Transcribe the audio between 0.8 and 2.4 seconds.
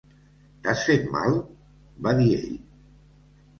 fet mal?" va dir